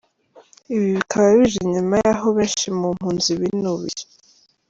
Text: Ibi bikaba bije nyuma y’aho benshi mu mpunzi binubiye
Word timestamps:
Ibi 0.75 0.87
bikaba 0.97 1.27
bije 1.39 1.61
nyuma 1.73 1.93
y’aho 2.05 2.27
benshi 2.37 2.67
mu 2.77 2.87
mpunzi 2.95 3.31
binubiye 3.41 4.03